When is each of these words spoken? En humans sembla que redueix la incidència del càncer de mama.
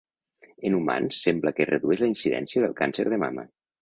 En 0.69 0.77
humans 0.77 1.19
sembla 1.27 1.53
que 1.59 1.67
redueix 1.71 2.01
la 2.05 2.09
incidència 2.13 2.65
del 2.65 2.75
càncer 2.81 3.07
de 3.15 3.21
mama. 3.27 3.47